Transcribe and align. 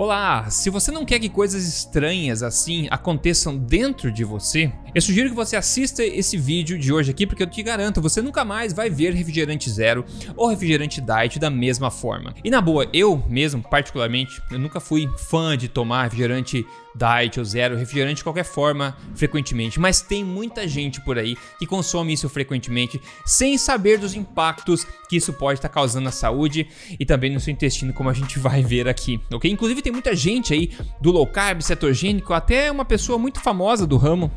Olá! 0.00 0.48
Se 0.48 0.70
você 0.70 0.92
não 0.92 1.04
quer 1.04 1.18
que 1.18 1.28
coisas 1.28 1.66
estranhas 1.66 2.40
assim 2.40 2.86
aconteçam 2.88 3.58
dentro 3.58 4.12
de 4.12 4.22
você, 4.22 4.72
eu 4.94 5.02
sugiro 5.02 5.28
que 5.28 5.34
você 5.34 5.56
assista 5.56 6.04
esse 6.04 6.36
vídeo 6.36 6.78
de 6.78 6.92
hoje 6.92 7.10
aqui, 7.10 7.26
porque 7.26 7.42
eu 7.42 7.50
te 7.50 7.60
garanto, 7.64 8.00
você 8.00 8.22
nunca 8.22 8.44
mais 8.44 8.72
vai 8.72 8.88
ver 8.88 9.12
refrigerante 9.12 9.68
zero 9.68 10.04
ou 10.36 10.46
refrigerante 10.46 11.00
diet 11.00 11.40
da 11.40 11.50
mesma 11.50 11.90
forma. 11.90 12.32
E 12.44 12.48
na 12.48 12.60
boa, 12.60 12.88
eu 12.92 13.20
mesmo, 13.28 13.60
particularmente, 13.60 14.40
eu 14.52 14.58
nunca 14.60 14.78
fui 14.78 15.10
fã 15.18 15.58
de 15.58 15.66
tomar 15.66 16.04
refrigerante 16.04 16.64
diet 16.98 17.38
ou 17.38 17.44
zero, 17.44 17.76
refrigerante 17.76 18.16
de 18.16 18.24
qualquer 18.24 18.44
forma, 18.44 18.96
frequentemente, 19.14 19.78
mas 19.78 20.00
tem 20.00 20.24
muita 20.24 20.66
gente 20.66 21.00
por 21.00 21.18
aí 21.18 21.36
que 21.58 21.66
consome 21.66 22.12
isso 22.12 22.28
frequentemente 22.28 23.00
sem 23.24 23.56
saber 23.56 23.98
dos 23.98 24.14
impactos 24.14 24.86
que 25.08 25.16
isso 25.16 25.32
pode 25.32 25.58
estar 25.58 25.68
causando 25.68 26.04
na 26.04 26.10
saúde 26.10 26.66
e 26.98 27.04
também 27.04 27.32
no 27.32 27.40
seu 27.40 27.52
intestino, 27.52 27.92
como 27.92 28.10
a 28.10 28.14
gente 28.14 28.38
vai 28.40 28.62
ver 28.62 28.88
aqui, 28.88 29.20
ok? 29.32 29.50
Inclusive 29.50 29.82
tem 29.82 29.92
muita 29.92 30.14
gente 30.14 30.52
aí 30.52 30.70
do 31.00 31.10
low 31.10 31.26
carb, 31.26 31.62
cetogênico, 31.62 32.34
até 32.34 32.70
uma 32.70 32.84
pessoa 32.84 33.18
muito 33.18 33.40
famosa 33.40 33.86
do 33.86 33.96
ramo, 33.96 34.30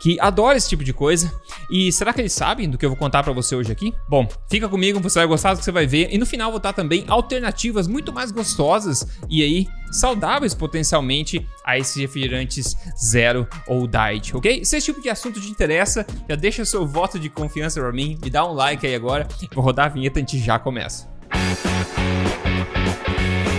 que 0.00 0.18
adora 0.18 0.56
esse 0.56 0.68
tipo 0.68 0.82
de 0.82 0.92
coisa. 0.92 1.32
E 1.70 1.92
será 1.92 2.12
que 2.12 2.20
eles 2.20 2.32
sabem 2.32 2.68
do 2.68 2.78
que 2.78 2.84
eu 2.84 2.90
vou 2.90 2.96
contar 2.96 3.22
para 3.22 3.32
você 3.32 3.54
hoje 3.54 3.70
aqui? 3.70 3.94
Bom, 4.08 4.26
fica 4.48 4.68
comigo, 4.68 4.98
você 4.98 5.18
vai 5.18 5.28
gostar 5.28 5.54
do 5.54 5.58
que 5.58 5.64
você 5.64 5.70
vai 5.70 5.86
ver. 5.86 6.08
E 6.10 6.18
no 6.18 6.26
final 6.26 6.50
vou 6.50 6.58
dar 6.58 6.72
também 6.72 7.04
alternativas 7.06 7.86
muito 7.86 8.12
mais 8.12 8.32
gostosas 8.32 9.06
e 9.28 9.42
aí 9.42 9.68
saudáveis 9.92 10.54
potencialmente 10.54 11.46
a 11.64 11.78
esses 11.78 11.96
refrigerantes 11.96 12.76
zero 12.98 13.46
ou 13.66 13.86
diet, 13.86 14.36
ok? 14.36 14.64
Se 14.64 14.76
esse 14.76 14.86
tipo 14.86 15.02
de 15.02 15.10
assunto 15.10 15.40
te 15.40 15.50
interessa, 15.50 16.06
já 16.28 16.34
deixa 16.34 16.64
seu 16.64 16.86
voto 16.86 17.18
de 17.18 17.28
confiança 17.28 17.80
para 17.80 17.92
mim, 17.92 18.18
me 18.22 18.30
dá 18.30 18.46
um 18.46 18.52
like 18.52 18.86
aí 18.86 18.94
agora. 18.94 19.28
Vou 19.52 19.62
rodar 19.62 19.86
a 19.86 19.88
vinheta 19.88 20.18
e 20.18 20.22
a 20.22 20.26
gente 20.26 20.38
já 20.38 20.58
começa. 20.58 21.08
Música 21.32 23.49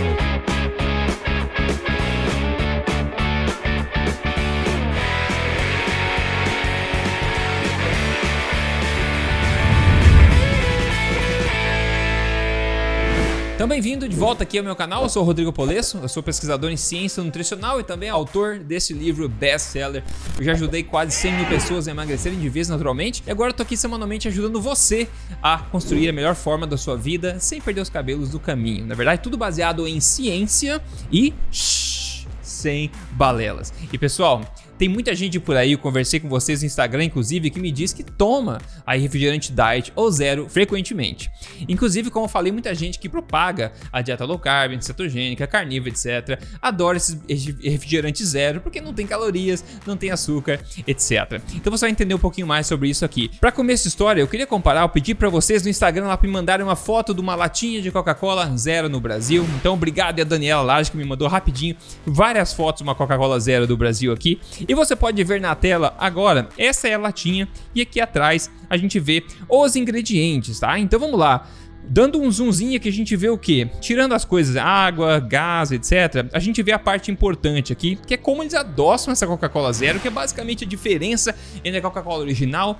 Então, 13.61 13.69
bem-vindo 13.69 14.09
de 14.09 14.15
volta 14.15 14.41
aqui 14.41 14.57
ao 14.57 14.63
meu 14.63 14.75
canal. 14.75 15.03
Eu 15.03 15.09
sou 15.09 15.21
o 15.21 15.25
Rodrigo 15.25 15.53
Polesso, 15.53 15.99
eu 16.01 16.09
sou 16.09 16.23
pesquisador 16.23 16.71
em 16.71 16.75
ciência 16.75 17.21
nutricional 17.21 17.79
e 17.79 17.83
também 17.83 18.09
autor 18.09 18.57
desse 18.57 18.91
livro 18.91 19.29
best-seller. 19.29 20.03
Eu 20.35 20.43
já 20.43 20.53
ajudei 20.53 20.81
quase 20.81 21.11
100 21.11 21.33
mil 21.33 21.45
pessoas 21.45 21.87
a 21.87 21.91
emagrecerem 21.91 22.39
de 22.39 22.49
vez 22.49 22.69
naturalmente 22.69 23.21
e 23.23 23.29
agora 23.29 23.51
eu 23.51 23.53
tô 23.53 23.61
aqui 23.61 23.77
semanalmente 23.77 24.27
ajudando 24.27 24.59
você 24.59 25.07
a 25.43 25.59
construir 25.59 26.09
a 26.09 26.11
melhor 26.11 26.33
forma 26.33 26.65
da 26.65 26.75
sua 26.75 26.97
vida 26.97 27.39
sem 27.39 27.61
perder 27.61 27.81
os 27.81 27.89
cabelos 27.91 28.31
do 28.31 28.39
caminho. 28.39 28.83
Na 28.83 28.95
verdade, 28.95 29.21
tudo 29.21 29.37
baseado 29.37 29.87
em 29.87 29.99
ciência 29.99 30.81
e 31.11 31.31
shh, 31.51 32.25
sem 32.41 32.89
balelas. 33.11 33.71
E 33.93 33.95
pessoal, 33.95 34.41
tem 34.81 34.89
muita 34.89 35.13
gente 35.13 35.39
por 35.39 35.55
aí, 35.55 35.73
eu 35.73 35.77
conversei 35.77 36.19
com 36.19 36.27
vocês 36.27 36.61
no 36.61 36.65
Instagram, 36.65 37.03
inclusive, 37.03 37.51
que 37.51 37.59
me 37.59 37.71
diz 37.71 37.93
que 37.93 38.01
toma 38.03 38.59
aí 38.83 38.99
refrigerante 38.99 39.53
diet 39.53 39.93
ou 39.95 40.09
zero 40.09 40.49
frequentemente. 40.49 41.29
Inclusive, 41.69 42.09
como 42.09 42.25
eu 42.25 42.27
falei, 42.27 42.51
muita 42.51 42.73
gente 42.73 42.97
que 42.97 43.07
propaga 43.07 43.73
a 43.93 44.01
dieta 44.01 44.25
low 44.25 44.39
carb, 44.39 44.81
cetogênica, 44.81 45.45
carnívora, 45.45 45.91
etc. 45.91 46.41
Adora 46.59 46.97
esses 46.97 47.15
refrigerantes 47.61 48.29
zero 48.29 48.59
porque 48.59 48.81
não 48.81 48.91
tem 48.91 49.05
calorias, 49.05 49.63
não 49.85 49.95
tem 49.95 50.09
açúcar, 50.09 50.59
etc. 50.87 51.39
Então 51.53 51.69
você 51.69 51.85
vai 51.85 51.91
entender 51.91 52.15
um 52.15 52.19
pouquinho 52.19 52.47
mais 52.47 52.65
sobre 52.65 52.89
isso 52.89 53.05
aqui. 53.05 53.29
Para 53.39 53.51
começar 53.51 53.81
essa 53.81 53.87
história, 53.87 54.19
eu 54.19 54.27
queria 54.27 54.47
comparar, 54.47 54.81
eu 54.81 54.89
pedi 54.89 55.13
para 55.13 55.29
vocês 55.29 55.61
no 55.61 55.69
Instagram 55.69 56.07
lá 56.07 56.17
para 56.17 56.25
me 56.27 56.33
mandarem 56.33 56.65
uma 56.65 56.75
foto 56.75 57.13
de 57.13 57.21
uma 57.21 57.35
latinha 57.35 57.83
de 57.83 57.91
Coca-Cola 57.91 58.51
zero 58.57 58.89
no 58.89 58.99
Brasil. 58.99 59.45
Então, 59.59 59.75
obrigado 59.75 60.19
a 60.19 60.23
Daniela 60.23 60.63
Laje 60.63 60.89
que 60.89 60.97
me 60.97 61.05
mandou 61.05 61.27
rapidinho 61.27 61.75
várias 62.03 62.51
fotos 62.51 62.79
de 62.79 62.83
uma 62.83 62.95
Coca-Cola 62.95 63.39
zero 63.39 63.67
do 63.67 63.77
Brasil 63.77 64.11
aqui. 64.11 64.39
E 64.71 64.73
você 64.73 64.95
pode 64.95 65.21
ver 65.25 65.41
na 65.41 65.53
tela 65.53 65.93
agora, 65.99 66.47
essa 66.57 66.87
é 66.87 66.93
a 66.93 66.97
latinha 66.97 67.45
e 67.75 67.81
aqui 67.81 67.99
atrás 67.99 68.49
a 68.69 68.77
gente 68.77 69.01
vê 69.01 69.21
os 69.49 69.75
ingredientes, 69.75 70.61
tá? 70.61 70.79
Então 70.79 70.97
vamos 70.97 71.19
lá. 71.19 71.45
Dando 71.83 72.21
um 72.21 72.31
zoomzinho 72.31 72.77
aqui, 72.77 72.87
a 72.87 72.91
gente 72.91 73.13
vê 73.17 73.27
o 73.27 73.37
que? 73.37 73.65
Tirando 73.81 74.13
as 74.13 74.23
coisas, 74.23 74.55
água, 74.55 75.19
gás, 75.19 75.73
etc., 75.73 76.25
a 76.31 76.39
gente 76.39 76.63
vê 76.63 76.71
a 76.71 76.79
parte 76.79 77.11
importante 77.11 77.73
aqui, 77.73 77.99
que 78.07 78.13
é 78.13 78.17
como 78.17 78.43
eles 78.43 78.53
adoçam 78.53 79.11
essa 79.11 79.27
Coca-Cola 79.27 79.73
Zero, 79.73 79.99
que 79.99 80.07
é 80.07 80.11
basicamente 80.11 80.63
a 80.63 80.67
diferença 80.67 81.35
entre 81.65 81.79
a 81.79 81.81
Coca-Cola 81.81 82.21
original 82.21 82.79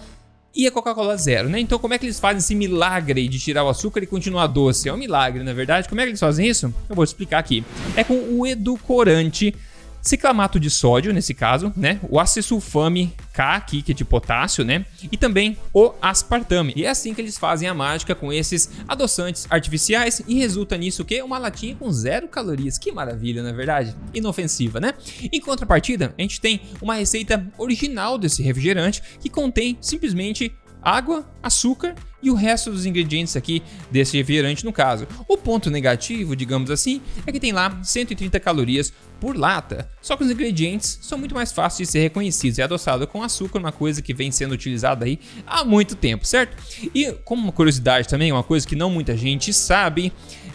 e 0.56 0.66
a 0.66 0.72
Coca-Cola 0.72 1.18
Zero, 1.18 1.50
né? 1.50 1.60
Então, 1.60 1.78
como 1.78 1.94
é 1.94 1.98
que 1.98 2.06
eles 2.06 2.22
fazem 2.22 2.38
esse 2.38 2.56
milagre 2.56 3.28
de 3.28 3.38
tirar 3.38 3.66
o 3.66 3.70
açúcar 3.70 4.02
e 4.02 4.08
continuar 4.08 4.48
doce? 4.48 4.88
É 4.88 4.94
um 4.94 4.98
milagre, 4.98 5.44
na 5.44 5.52
verdade. 5.52 5.90
Como 5.90 6.00
é 6.00 6.06
que 6.06 6.12
eles 6.12 6.22
fazem 6.22 6.48
isso? 6.48 6.74
Eu 6.90 6.96
vou 6.96 7.04
explicar 7.04 7.40
aqui. 7.40 7.66
É 7.98 8.04
com 8.06 8.14
o 8.14 8.48
edulcorante 8.48 9.54
ciclamato 10.02 10.60
de 10.60 10.70
sódio, 10.70 11.14
nesse 11.14 11.34
caso, 11.34 11.72
né? 11.76 12.00
O 12.10 12.20
acesulfame 12.20 13.14
K 13.34 13.56
aqui, 13.56 13.82
que 13.82 13.92
é 13.92 13.96
de 13.96 14.04
potássio, 14.04 14.66
né? 14.66 14.86
E 15.12 15.18
também 15.18 15.58
o 15.74 15.94
aspartame. 16.02 16.74
E 16.76 16.86
é 16.86 16.90
assim 16.90 17.14
que 17.14 17.22
eles 17.22 17.38
fazem 17.38 17.68
a 17.68 17.74
mágica 17.74 18.14
com 18.14 18.32
esses 18.32 18.70
adoçantes 18.88 19.48
artificiais 19.50 20.22
e 20.28 20.36
resulta 20.40 20.78
nisso 20.78 21.06
que 21.06 21.22
uma 21.22 21.38
latinha 21.38 21.76
com 21.76 21.92
zero 21.92 22.28
calorias. 22.28 22.78
Que 22.78 22.92
maravilha, 22.92 23.44
na 23.44 23.50
é 23.50 23.54
verdade? 23.54 23.96
Inofensiva, 24.14 24.80
né? 24.80 24.94
Em 25.32 25.40
contrapartida, 25.40 26.14
a 26.18 26.22
gente 26.22 26.42
tem 26.42 26.62
uma 26.82 26.96
receita 26.96 27.46
original 27.58 28.18
desse 28.18 28.42
refrigerante 28.42 29.02
que 29.20 29.30
contém 29.30 29.78
simplesmente 29.80 30.54
água, 30.82 31.26
açúcar 31.42 31.96
e 32.22 32.30
o 32.30 32.36
resto 32.36 32.72
dos 32.72 32.86
ingredientes 32.86 33.36
aqui 33.36 33.64
desse 33.90 34.18
refrigerante 34.18 34.64
no 34.64 34.72
caso. 34.72 35.08
O 35.28 35.38
ponto 35.38 35.70
negativo, 35.70 36.36
digamos 36.36 36.70
assim, 36.70 37.02
é 37.26 37.32
que 37.32 37.40
tem 37.40 37.52
lá 37.52 37.80
130 37.84 38.40
calorias 38.40 38.94
por 39.20 39.36
lata. 39.38 39.90
Só 40.02 40.18
que 40.18 40.24
os 40.24 40.32
ingredientes 40.32 41.00
são 41.02 41.18
muito 41.18 41.36
mais 41.36 41.52
fáceis 41.52 41.88
de 41.88 41.92
ser 41.94 42.00
reconhecidos. 42.00 42.60
É 42.60 42.64
adoçado 42.64 43.06
com 43.08 43.24
açúcar, 43.24 43.60
uma 43.60 43.72
coisa 43.72 44.02
que 44.02 44.14
vem 44.14 44.32
sendo 44.32 44.54
utilizada 44.54 45.06
aí 45.06 45.20
há 45.46 45.64
muito 45.64 45.96
tempo, 45.96 46.26
certo? 46.26 46.58
E 46.94 47.12
como 47.24 47.44
uma 47.44 47.52
curiosidade 47.52 48.08
também, 48.08 48.32
uma 48.32 48.44
coisa 48.44 48.68
que 48.68 48.76
não 48.76 48.90
muita 48.90 49.16
gente 49.16 49.54
sabe, 49.54 50.12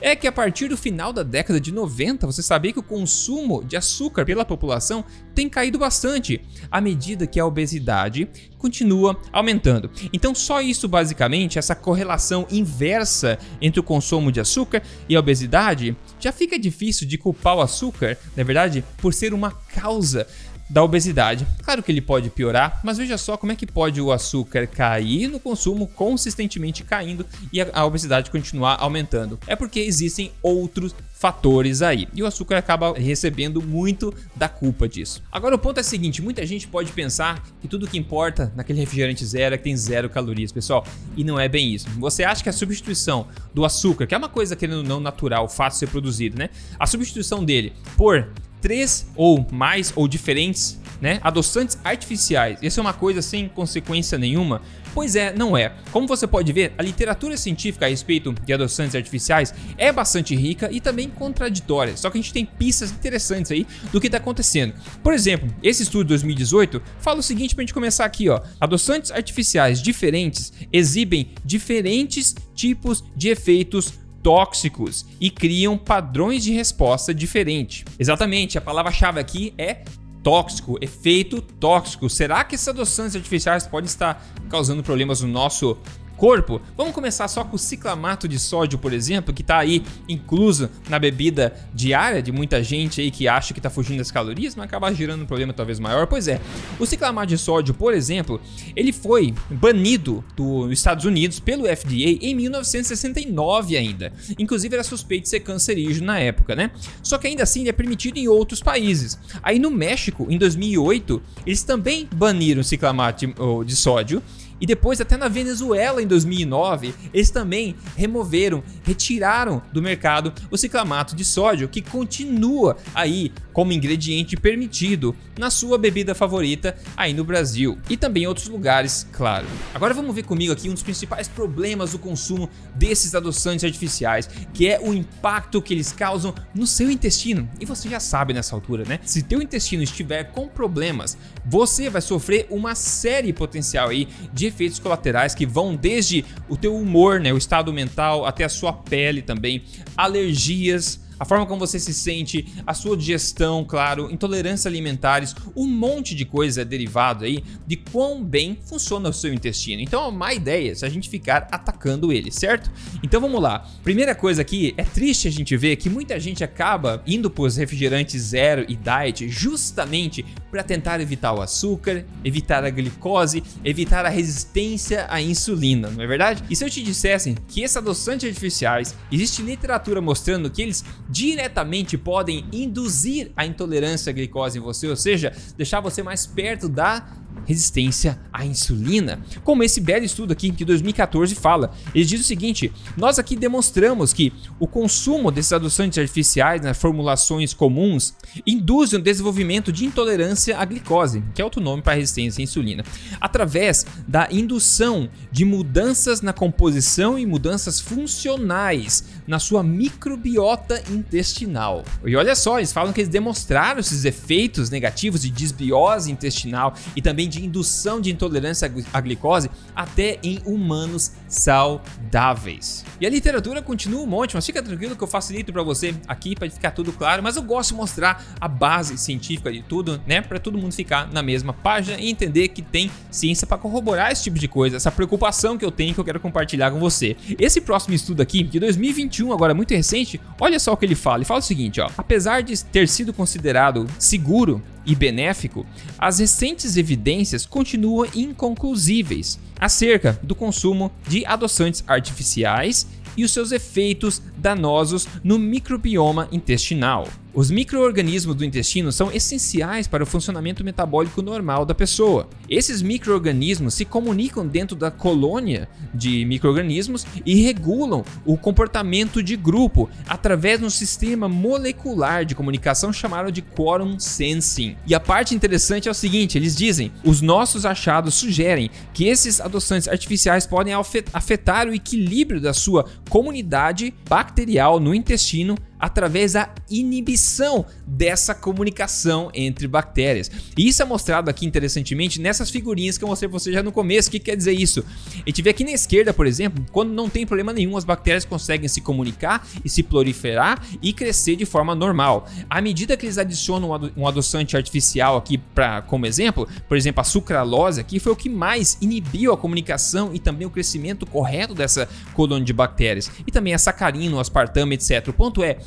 é 0.06 0.14
que 0.14 0.28
a 0.28 0.30
partir 0.30 0.68
do 0.68 0.76
final 0.76 1.12
da 1.12 1.24
década 1.24 1.60
de 1.60 1.72
90, 1.72 2.28
você 2.28 2.40
sabia 2.40 2.72
que 2.72 2.78
o 2.78 2.82
consumo 2.82 3.64
de 3.64 3.76
açúcar 3.76 4.24
pela 4.24 4.44
população 4.44 5.04
tem 5.34 5.48
caído 5.48 5.80
bastante, 5.80 6.40
à 6.70 6.80
medida 6.80 7.26
que 7.26 7.40
a 7.40 7.44
obesidade 7.44 8.28
continua 8.56 9.20
aumentando. 9.32 9.90
Então, 10.12 10.32
só 10.32 10.60
isso 10.60 10.86
basicamente, 10.86 11.58
essa 11.58 11.74
correlação 11.74 12.46
inversa 12.52 13.36
entre 13.60 13.80
o 13.80 13.82
consumo 13.82 14.30
de 14.30 14.38
açúcar 14.38 14.80
e 15.08 15.16
a 15.16 15.18
obesidade, 15.18 15.96
já 16.20 16.30
fica 16.30 16.56
difícil 16.56 17.04
de 17.04 17.18
culpar 17.18 17.56
o 17.56 17.60
açúcar, 17.60 18.16
na 18.36 18.44
verdade, 18.44 18.84
por 18.98 19.12
ser 19.12 19.34
uma 19.34 19.50
causa 19.50 20.24
da 20.68 20.82
obesidade. 20.82 21.46
Claro 21.62 21.82
que 21.82 21.90
ele 21.90 22.00
pode 22.00 22.30
piorar, 22.30 22.80
mas 22.82 22.98
veja 22.98 23.16
só 23.16 23.36
como 23.36 23.52
é 23.52 23.56
que 23.56 23.66
pode 23.66 24.00
o 24.00 24.12
açúcar 24.12 24.66
cair 24.66 25.28
no 25.28 25.38
consumo 25.38 25.86
consistentemente 25.86 26.84
caindo 26.84 27.24
e 27.52 27.60
a, 27.60 27.84
obesidade 27.84 28.30
continuar 28.30 28.76
aumentando. 28.80 29.38
É 29.46 29.54
porque 29.54 29.80
existem 29.80 30.32
outros 30.42 30.94
fatores 31.12 31.82
aí. 31.82 32.06
E 32.14 32.22
o 32.22 32.26
açúcar 32.26 32.58
acaba 32.58 32.92
recebendo 32.92 33.62
muito 33.62 34.12
da 34.34 34.48
culpa 34.48 34.88
disso. 34.88 35.22
Agora 35.32 35.54
o 35.54 35.58
ponto 35.58 35.78
é 35.78 35.80
o 35.80 35.84
seguinte, 35.84 36.20
muita 36.20 36.44
gente 36.44 36.68
pode 36.68 36.92
pensar 36.92 37.42
que 37.60 37.68
tudo 37.68 37.86
que 37.86 37.96
importa 37.96 38.52
naquele 38.54 38.80
refrigerante 38.80 39.24
zero 39.24 39.54
é 39.54 39.58
que 39.58 39.64
tem 39.64 39.76
zero 39.76 40.10
calorias, 40.10 40.52
pessoal, 40.52 40.84
e 41.16 41.24
não 41.24 41.40
é 41.40 41.48
bem 41.48 41.72
isso. 41.72 41.88
Você 41.98 42.22
acha 42.22 42.42
que 42.42 42.48
a 42.48 42.52
substituição 42.52 43.26
do 43.54 43.64
açúcar, 43.64 44.06
que 44.06 44.14
é 44.14 44.18
uma 44.18 44.28
coisa 44.28 44.54
querendo 44.54 44.82
não 44.82 45.00
natural, 45.00 45.48
fácil 45.48 45.76
de 45.76 45.86
ser 45.86 45.92
produzido, 45.92 46.38
né? 46.38 46.50
A 46.78 46.86
substituição 46.86 47.44
dele 47.44 47.72
por 47.96 48.28
três 48.66 49.06
ou 49.14 49.46
mais 49.52 49.92
ou 49.94 50.08
diferentes 50.08 50.76
né, 51.00 51.20
adoçantes 51.22 51.78
artificiais. 51.84 52.58
Isso 52.60 52.80
é 52.80 52.82
uma 52.82 52.92
coisa 52.92 53.22
sem 53.22 53.48
consequência 53.48 54.18
nenhuma? 54.18 54.60
Pois 54.92 55.14
é, 55.14 55.32
não 55.32 55.56
é. 55.56 55.72
Como 55.92 56.08
você 56.08 56.26
pode 56.26 56.52
ver, 56.52 56.72
a 56.76 56.82
literatura 56.82 57.36
científica 57.36 57.86
a 57.86 57.88
respeito 57.88 58.32
de 58.32 58.52
adoçantes 58.52 58.96
artificiais 58.96 59.54
é 59.78 59.92
bastante 59.92 60.34
rica 60.34 60.68
e 60.72 60.80
também 60.80 61.08
contraditória. 61.08 61.96
Só 61.96 62.10
que 62.10 62.18
a 62.18 62.20
gente 62.20 62.32
tem 62.32 62.44
pistas 62.44 62.90
interessantes 62.90 63.52
aí 63.52 63.64
do 63.92 64.00
que 64.00 64.08
está 64.08 64.18
acontecendo. 64.18 64.74
Por 65.00 65.14
exemplo, 65.14 65.48
esse 65.62 65.84
estudo 65.84 66.04
de 66.04 66.08
2018 66.08 66.82
fala 66.98 67.20
o 67.20 67.22
seguinte 67.22 67.54
para 67.54 67.62
a 67.62 67.66
gente 67.66 67.74
começar 67.74 68.04
aqui, 68.04 68.28
ó. 68.28 68.40
Adoçantes 68.60 69.12
artificiais 69.12 69.80
diferentes 69.80 70.52
exibem 70.72 71.30
diferentes 71.44 72.34
tipos 72.52 73.04
de 73.14 73.28
efeitos 73.28 73.92
tóxicos 74.26 75.06
e 75.20 75.30
criam 75.30 75.78
padrões 75.78 76.42
de 76.42 76.52
resposta 76.52 77.14
diferente. 77.14 77.84
Exatamente, 77.96 78.58
a 78.58 78.60
palavra-chave 78.60 79.20
aqui 79.20 79.54
é 79.56 79.84
tóxico, 80.20 80.76
efeito 80.80 81.40
tóxico. 81.40 82.10
Será 82.10 82.42
que 82.42 82.56
esses 82.56 82.66
adoçantes 82.66 83.14
artificiais 83.14 83.68
podem 83.68 83.86
estar 83.86 84.20
causando 84.50 84.82
problemas 84.82 85.20
no 85.20 85.28
nosso 85.28 85.78
corpo. 86.16 86.60
Vamos 86.76 86.94
começar 86.94 87.28
só 87.28 87.44
com 87.44 87.56
o 87.56 87.58
ciclamato 87.58 88.26
de 88.26 88.38
sódio, 88.38 88.78
por 88.78 88.92
exemplo, 88.92 89.34
que 89.34 89.42
está 89.42 89.58
aí 89.58 89.82
incluso 90.08 90.70
na 90.88 90.98
bebida 90.98 91.54
diária 91.74 92.22
de 92.22 92.32
muita 92.32 92.62
gente 92.62 93.00
aí 93.00 93.10
que 93.10 93.28
acha 93.28 93.52
que 93.52 93.60
está 93.60 93.70
fugindo 93.70 93.98
das 93.98 94.10
calorias, 94.10 94.54
mas 94.56 94.64
acaba 94.64 94.92
gerando 94.92 95.22
um 95.22 95.26
problema 95.26 95.52
talvez 95.52 95.78
maior. 95.78 96.06
Pois 96.06 96.28
é, 96.28 96.40
o 96.78 96.86
ciclamato 96.86 97.28
de 97.28 97.38
sódio, 97.38 97.74
por 97.74 97.92
exemplo, 97.94 98.40
ele 98.74 98.92
foi 98.92 99.34
banido 99.50 100.24
dos 100.34 100.72
Estados 100.72 101.04
Unidos 101.04 101.38
pelo 101.38 101.64
FDA 101.64 102.18
em 102.20 102.34
1969 102.34 103.76
ainda. 103.76 104.12
Inclusive 104.38 104.74
era 104.74 104.84
suspeito 104.84 105.24
de 105.24 105.28
ser 105.28 105.40
cancerígeno 105.40 106.06
na 106.06 106.18
época, 106.18 106.54
né? 106.54 106.70
Só 107.02 107.18
que 107.18 107.26
ainda 107.26 107.42
assim 107.42 107.60
ele 107.60 107.70
é 107.70 107.72
permitido 107.72 108.18
em 108.18 108.28
outros 108.28 108.62
países. 108.62 109.18
Aí 109.42 109.58
no 109.58 109.70
México, 109.70 110.26
em 110.30 110.38
2008, 110.38 111.22
eles 111.46 111.62
também 111.62 112.08
baniram 112.14 112.60
o 112.60 112.64
ciclamato 112.64 113.26
de 113.64 113.76
sódio 113.76 114.22
e 114.60 114.66
depois, 114.66 115.00
até 115.00 115.16
na 115.16 115.28
Venezuela 115.28 116.02
em 116.02 116.06
2009, 116.06 116.94
eles 117.12 117.30
também 117.30 117.76
removeram, 117.96 118.62
retiraram 118.82 119.62
do 119.72 119.82
mercado 119.82 120.32
o 120.50 120.56
ciclamato 120.56 121.14
de 121.14 121.24
sódio, 121.24 121.68
que 121.68 121.82
continua 121.82 122.76
aí 122.94 123.32
como 123.52 123.72
ingrediente 123.72 124.36
permitido 124.36 125.14
na 125.38 125.50
sua 125.50 125.78
bebida 125.78 126.14
favorita 126.14 126.76
aí 126.96 127.12
no 127.12 127.24
Brasil 127.24 127.78
e 127.88 127.96
também 127.96 128.24
em 128.24 128.26
outros 128.26 128.48
lugares, 128.48 129.06
claro. 129.12 129.46
Agora 129.74 129.94
vamos 129.94 130.14
ver 130.14 130.24
comigo 130.24 130.52
aqui 130.52 130.68
um 130.68 130.74
dos 130.74 130.82
principais 130.82 131.28
problemas 131.28 131.92
do 131.92 131.98
consumo 131.98 132.48
desses 132.74 133.14
adoçantes 133.14 133.64
artificiais, 133.64 134.28
que 134.52 134.68
é 134.68 134.80
o 134.80 134.92
impacto 134.94 135.60
que 135.60 135.74
eles 135.74 135.92
causam 135.92 136.34
no 136.54 136.66
seu 136.66 136.90
intestino. 136.90 137.48
E 137.60 137.64
você 137.64 137.88
já 137.88 138.00
sabe 138.00 138.32
nessa 138.32 138.54
altura, 138.54 138.84
né? 138.86 139.00
Se 139.04 139.22
teu 139.22 139.40
intestino 139.40 139.82
estiver 139.82 140.24
com 140.32 140.48
problemas, 140.48 141.16
você 141.44 141.88
vai 141.90 142.00
sofrer 142.00 142.46
uma 142.50 142.74
série 142.74 143.32
potencial 143.32 143.88
aí 143.88 144.08
de 144.32 144.45
efeitos 144.46 144.78
colaterais 144.78 145.34
que 145.34 145.46
vão 145.46 145.74
desde 145.74 146.24
o 146.48 146.56
teu 146.56 146.76
humor, 146.76 147.20
né, 147.20 147.32
o 147.32 147.38
estado 147.38 147.72
mental, 147.72 148.24
até 148.24 148.44
a 148.44 148.48
sua 148.48 148.72
pele 148.72 149.22
também, 149.22 149.62
alergias, 149.96 151.00
a 151.18 151.24
forma 151.24 151.46
como 151.46 151.60
você 151.60 151.78
se 151.78 151.94
sente, 151.94 152.46
a 152.66 152.74
sua 152.74 152.96
digestão, 152.96 153.64
claro, 153.64 154.10
intolerâncias 154.10 154.66
alimentares, 154.66 155.34
um 155.54 155.66
monte 155.66 156.14
de 156.14 156.24
coisa 156.24 156.64
derivado 156.64 157.24
aí 157.24 157.42
de 157.66 157.76
quão 157.76 158.22
bem 158.22 158.58
funciona 158.64 159.08
o 159.08 159.12
seu 159.12 159.32
intestino. 159.32 159.82
Então 159.82 160.04
é 160.04 160.08
uma 160.08 160.32
ideia 160.32 160.74
se 160.74 160.84
a 160.84 160.88
gente 160.88 161.08
ficar 161.08 161.48
atacando 161.50 162.12
ele, 162.12 162.30
certo? 162.30 162.70
Então 163.02 163.20
vamos 163.20 163.40
lá. 163.40 163.66
Primeira 163.82 164.14
coisa 164.14 164.42
aqui, 164.42 164.74
é 164.76 164.84
triste 164.84 165.28
a 165.28 165.30
gente 165.30 165.56
ver 165.56 165.76
que 165.76 165.88
muita 165.88 166.18
gente 166.20 166.44
acaba 166.44 167.02
indo 167.06 167.30
para 167.30 167.44
os 167.44 167.56
refrigerantes 167.56 168.22
zero 168.22 168.64
e 168.68 168.76
diet 168.76 169.28
justamente 169.28 170.24
para 170.50 170.62
tentar 170.62 171.00
evitar 171.00 171.32
o 171.32 171.40
açúcar, 171.40 172.04
evitar 172.24 172.64
a 172.64 172.70
glicose, 172.70 173.42
evitar 173.64 174.04
a 174.04 174.08
resistência 174.08 175.06
à 175.08 175.20
insulina, 175.20 175.90
não 175.90 176.02
é 176.02 176.06
verdade? 176.06 176.42
E 176.48 176.56
se 176.56 176.64
eu 176.64 176.70
te 176.70 176.82
dissesse 176.82 177.34
que 177.48 177.62
esses 177.62 177.76
adoçantes 177.76 178.28
artificiais, 178.28 178.94
existe 179.10 179.42
literatura 179.42 180.00
mostrando 180.00 180.50
que 180.50 180.62
eles 180.62 180.84
diretamente 181.08 181.96
podem 181.96 182.44
induzir 182.52 183.30
a 183.36 183.46
intolerância 183.46 184.10
à 184.10 184.12
glicose 184.12 184.58
em 184.58 184.62
você, 184.62 184.88
ou 184.88 184.96
seja, 184.96 185.32
deixar 185.56 185.80
você 185.80 186.02
mais 186.02 186.26
perto 186.26 186.68
da 186.68 187.06
resistência 187.44 188.18
à 188.32 188.44
insulina. 188.44 189.20
Como 189.44 189.62
esse 189.62 189.80
belo 189.80 190.04
estudo 190.04 190.32
aqui 190.32 190.50
de 190.50 190.64
2014 190.64 191.34
fala. 191.34 191.72
Ele 191.94 192.04
diz 192.04 192.20
o 192.20 192.24
seguinte: 192.24 192.72
nós 192.96 193.18
aqui 193.18 193.36
demonstramos 193.36 194.12
que 194.12 194.32
o 194.58 194.66
consumo 194.66 195.30
desses 195.30 195.52
adoçantes 195.52 195.98
artificiais 195.98 196.62
nas 196.62 196.76
formulações 196.78 197.52
comuns 197.52 198.14
induzem 198.46 198.98
o 198.98 199.02
desenvolvimento 199.02 199.72
de 199.72 199.84
intolerância 199.84 200.58
à 200.58 200.64
glicose, 200.64 201.22
que 201.34 201.40
é 201.40 201.44
outro 201.44 201.60
nome 201.60 201.82
para 201.82 201.94
resistência 201.94 202.42
à 202.42 202.44
insulina, 202.44 202.84
através 203.20 203.86
da 204.06 204.28
indução 204.30 205.08
de 205.30 205.44
mudanças 205.44 206.20
na 206.20 206.32
composição 206.32 207.18
e 207.18 207.26
mudanças 207.26 207.80
funcionais 207.80 209.04
na 209.26 209.38
sua 209.38 209.62
microbiota 209.62 210.82
intestinal. 210.90 211.84
E 212.04 212.16
olha 212.16 212.34
só, 212.34 212.58
eles 212.58 212.72
falam 212.72 212.92
que 212.92 213.00
eles 213.00 213.10
demonstraram 213.10 213.80
esses 213.80 214.04
efeitos 214.04 214.70
negativos 214.70 215.22
de 215.22 215.30
desbiose 215.30 216.10
intestinal 216.10 216.74
e 216.94 217.02
de 217.28 217.44
indução 217.44 218.00
de 218.00 218.10
intolerância 218.10 218.70
à 218.92 219.00
glicose 219.00 219.50
até 219.74 220.18
em 220.22 220.40
humanos 220.44 221.12
saudáveis. 221.28 222.84
E 223.00 223.06
a 223.06 223.10
literatura 223.10 223.60
continua 223.60 224.02
um 224.02 224.06
monte, 224.06 224.34
mas 224.34 224.46
fica 224.46 224.62
tranquilo 224.62 224.96
que 224.96 225.02
eu 225.02 225.08
facilito 225.08 225.52
para 225.52 225.62
você 225.62 225.94
aqui 226.06 226.34
para 226.34 226.48
ficar 226.50 226.70
tudo 226.70 226.92
claro, 226.92 227.22
mas 227.22 227.36
eu 227.36 227.42
gosto 227.42 227.70
de 227.70 227.76
mostrar 227.76 228.24
a 228.40 228.48
base 228.48 228.96
científica 228.98 229.52
de 229.52 229.62
tudo, 229.62 230.00
né, 230.06 230.20
para 230.20 230.38
todo 230.38 230.58
mundo 230.58 230.72
ficar 230.72 231.10
na 231.12 231.22
mesma 231.22 231.52
página 231.52 231.98
e 231.98 232.10
entender 232.10 232.48
que 232.48 232.62
tem 232.62 232.90
ciência 233.10 233.46
para 233.46 233.58
corroborar 233.58 234.10
esse 234.12 234.22
tipo 234.22 234.38
de 234.38 234.48
coisa, 234.48 234.76
essa 234.76 234.90
preocupação 234.90 235.58
que 235.58 235.64
eu 235.64 235.70
tenho 235.70 235.94
que 235.94 236.00
eu 236.00 236.04
quero 236.04 236.20
compartilhar 236.20 236.70
com 236.70 236.78
você. 236.78 237.16
Esse 237.38 237.60
próximo 237.60 237.94
estudo 237.94 238.20
aqui, 238.20 238.42
de 238.42 238.60
2021, 238.60 239.32
agora 239.32 239.54
muito 239.54 239.74
recente, 239.74 240.20
olha 240.40 240.58
só 240.58 240.72
o 240.72 240.76
que 240.76 240.84
ele 240.84 240.94
fala. 240.94 241.18
Ele 241.18 241.24
fala 241.24 241.40
o 241.40 241.42
seguinte, 241.42 241.80
ó: 241.80 241.90
apesar 241.96 242.42
de 242.42 242.62
ter 242.64 242.88
sido 242.88 243.12
considerado 243.12 243.86
seguro 243.98 244.62
e 244.86 244.94
benéfico, 244.94 245.66
as 245.98 246.18
recentes 246.18 246.76
evidências 246.76 247.44
continuam 247.44 248.08
inconclusíveis 248.14 249.38
acerca 249.58 250.18
do 250.22 250.34
consumo 250.34 250.92
de 251.08 251.26
adoçantes 251.26 251.82
artificiais 251.86 252.86
e 253.16 253.24
os 253.24 253.32
seus 253.32 253.50
efeitos 253.50 254.22
danosos 254.36 255.08
no 255.24 255.38
microbioma 255.38 256.28
intestinal. 256.30 257.08
Os 257.36 257.50
microorganismos 257.50 258.34
do 258.34 258.46
intestino 258.46 258.90
são 258.90 259.12
essenciais 259.12 259.86
para 259.86 260.02
o 260.02 260.06
funcionamento 260.06 260.64
metabólico 260.64 261.20
normal 261.20 261.66
da 261.66 261.74
pessoa. 261.74 262.30
Esses 262.48 262.80
microorganismos 262.80 263.74
se 263.74 263.84
comunicam 263.84 264.46
dentro 264.46 264.74
da 264.74 264.90
colônia 264.90 265.68
de 265.92 266.24
microorganismos 266.24 267.06
e 267.26 267.34
regulam 267.42 268.02
o 268.24 268.38
comportamento 268.38 269.22
de 269.22 269.36
grupo 269.36 269.90
através 270.08 270.60
de 270.60 270.64
um 270.64 270.70
sistema 270.70 271.28
molecular 271.28 272.24
de 272.24 272.34
comunicação 272.34 272.90
chamado 272.90 273.30
de 273.30 273.42
quorum 273.42 273.98
sensing. 273.98 274.74
E 274.86 274.94
a 274.94 275.00
parte 275.00 275.34
interessante 275.34 275.88
é 275.88 275.90
o 275.90 275.94
seguinte, 275.94 276.38
eles 276.38 276.56
dizem: 276.56 276.90
"Os 277.04 277.20
nossos 277.20 277.66
achados 277.66 278.14
sugerem 278.14 278.70
que 278.94 279.08
esses 279.08 279.42
adoçantes 279.42 279.88
artificiais 279.88 280.46
podem 280.46 280.72
afetar 281.12 281.68
o 281.68 281.74
equilíbrio 281.74 282.40
da 282.40 282.54
sua 282.54 282.86
comunidade 283.10 283.92
bacterial 284.08 284.80
no 284.80 284.94
intestino 284.94 285.54
através 285.78 286.32
da 286.32 286.50
inibição 286.70 287.64
dessa 287.86 288.34
comunicação 288.34 289.30
entre 289.34 289.66
bactérias. 289.68 290.30
E 290.56 290.68
isso 290.68 290.82
é 290.82 290.84
mostrado 290.84 291.30
aqui 291.30 291.46
interessantemente 291.46 292.20
nessas 292.20 292.50
figurinhas 292.50 292.98
que 292.98 293.04
eu 293.04 293.08
mostrei 293.08 293.28
para 293.28 293.38
você 293.38 293.52
já 293.52 293.62
no 293.62 293.72
começo. 293.72 294.08
O 294.08 294.12
que 294.12 294.18
quer 294.18 294.36
dizer 294.36 294.52
isso? 294.52 294.84
A 295.14 295.28
gente 295.28 295.42
vê 295.42 295.50
aqui 295.50 295.64
na 295.64 295.72
esquerda, 295.72 296.12
por 296.12 296.26
exemplo, 296.26 296.64
quando 296.72 296.92
não 296.92 297.08
tem 297.08 297.26
problema 297.26 297.52
nenhum, 297.52 297.76
as 297.76 297.84
bactérias 297.84 298.24
conseguem 298.24 298.68
se 298.68 298.80
comunicar 298.80 299.46
e 299.64 299.68
se 299.68 299.82
proliferar 299.82 300.62
e 300.82 300.92
crescer 300.92 301.36
de 301.36 301.44
forma 301.44 301.74
normal. 301.74 302.28
À 302.48 302.60
medida 302.60 302.96
que 302.96 303.06
eles 303.06 303.18
adicionam 303.18 303.92
um 303.96 304.06
adoçante 304.06 304.56
artificial 304.56 305.16
aqui 305.16 305.38
para 305.38 305.82
como 305.82 306.06
exemplo, 306.06 306.48
por 306.68 306.76
exemplo, 306.76 307.00
a 307.00 307.04
sucralose 307.04 307.80
aqui 307.80 307.98
foi 307.98 308.12
o 308.12 308.16
que 308.16 308.28
mais 308.28 308.78
inibiu 308.80 309.32
a 309.32 309.36
comunicação 309.36 310.10
e 310.14 310.18
também 310.18 310.46
o 310.46 310.50
crescimento 310.50 311.06
correto 311.06 311.54
dessa 311.54 311.88
colônia 312.14 312.44
de 312.44 312.52
bactérias. 312.52 313.10
E 313.26 313.30
também 313.30 313.54
a 313.54 313.58
sacarina, 313.58 314.16
o 314.16 314.20
aspartame, 314.20 314.74
etc. 314.74 315.08
O 315.08 315.12
ponto 315.12 315.42
é, 315.42 315.58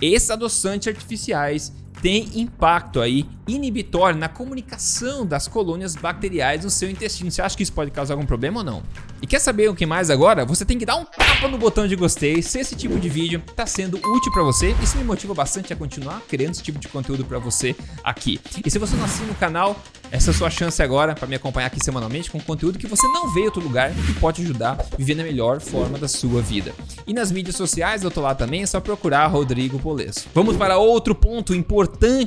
esses 0.00 0.30
adoçantes 0.30 0.88
artificiais 0.88 1.72
têm 2.00 2.30
impacto 2.34 3.00
aí 3.00 3.26
inibitório 3.46 4.18
na 4.18 4.28
comunicação 4.28 5.24
das 5.24 5.46
colônias 5.46 5.94
bacteriais 5.94 6.64
no 6.64 6.70
seu 6.70 6.90
intestino. 6.90 7.30
Você 7.30 7.40
acha 7.40 7.56
que 7.56 7.62
isso 7.62 7.72
pode 7.72 7.90
causar 7.90 8.14
algum 8.14 8.26
problema 8.26 8.60
ou 8.60 8.64
não? 8.64 8.82
E 9.22 9.26
quer 9.26 9.38
saber 9.38 9.68
o 9.70 9.74
que 9.74 9.86
mais 9.86 10.10
agora? 10.10 10.44
Você 10.44 10.64
tem 10.64 10.78
que 10.78 10.84
dar 10.84 10.96
um 10.96 11.04
tapa 11.04 11.48
no 11.48 11.56
botão 11.56 11.86
de 11.86 11.96
gostei 11.96 12.42
se 12.42 12.58
esse 12.58 12.76
tipo 12.76 12.98
de 12.98 13.08
vídeo 13.08 13.42
está 13.46 13.66
sendo 13.66 13.96
útil 13.96 14.32
para 14.32 14.42
você. 14.42 14.74
Isso 14.82 14.98
me 14.98 15.04
motiva 15.04 15.32
bastante 15.32 15.72
a 15.72 15.76
continuar 15.76 16.20
criando 16.28 16.52
esse 16.52 16.62
tipo 16.62 16.78
de 16.78 16.88
conteúdo 16.88 17.24
para 17.24 17.38
você 17.38 17.74
aqui. 18.02 18.40
E 18.64 18.70
se 18.70 18.78
você 18.78 18.96
não 18.96 19.04
assina 19.04 19.30
o 19.30 19.34
canal, 19.36 19.80
essa 20.10 20.30
é 20.30 20.32
a 20.32 20.34
sua 20.34 20.50
chance 20.50 20.82
agora 20.82 21.14
para 21.14 21.26
me 21.26 21.36
acompanhar 21.36 21.68
aqui 21.68 21.80
semanalmente 21.80 22.30
com 22.30 22.38
conteúdo 22.40 22.78
que 22.78 22.86
você 22.86 23.06
não 23.08 23.32
vê 23.32 23.40
em 23.40 23.44
outro 23.44 23.62
lugar 23.62 23.90
e 23.90 24.02
que 24.02 24.12
pode 24.20 24.42
ajudar 24.42 24.78
a 24.92 24.96
viver 24.96 25.14
na 25.14 25.22
melhor 25.22 25.60
forma 25.60 25.98
da 25.98 26.08
sua 26.08 26.42
vida. 26.42 26.74
E 27.06 27.14
nas 27.14 27.32
mídias 27.32 27.56
sociais 27.56 28.02
eu 28.02 28.10
tô 28.10 28.20
lá 28.20 28.34
também, 28.34 28.62
é 28.62 28.66
só 28.66 28.80
procurar 28.80 29.26
Rodrigo 29.28 29.78
Polesso. 29.78 30.28
Vamos 30.34 30.56
para 30.56 30.78
outro 30.78 31.14
ponto 31.14 31.54
importante 31.54 31.85